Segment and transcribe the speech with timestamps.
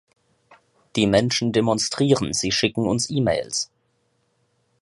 [0.95, 3.69] Die Menschen demonstrieren, sie schicken uns E-mails.